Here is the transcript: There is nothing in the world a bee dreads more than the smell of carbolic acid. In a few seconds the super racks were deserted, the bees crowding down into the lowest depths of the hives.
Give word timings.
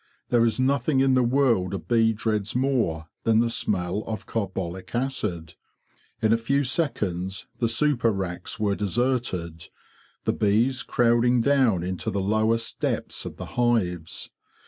There 0.29 0.43
is 0.43 0.59
nothing 0.59 0.99
in 0.99 1.13
the 1.13 1.21
world 1.21 1.75
a 1.75 1.77
bee 1.77 2.11
dreads 2.11 2.55
more 2.55 3.07
than 3.21 3.39
the 3.39 3.51
smell 3.51 3.99
of 4.07 4.25
carbolic 4.25 4.95
acid. 4.95 5.53
In 6.23 6.33
a 6.33 6.39
few 6.39 6.63
seconds 6.63 7.45
the 7.59 7.69
super 7.69 8.09
racks 8.11 8.59
were 8.59 8.73
deserted, 8.75 9.67
the 10.23 10.33
bees 10.33 10.81
crowding 10.81 11.41
down 11.41 11.83
into 11.83 12.09
the 12.09 12.19
lowest 12.19 12.79
depths 12.79 13.25
of 13.25 13.37
the 13.37 13.45
hives. 13.61 14.31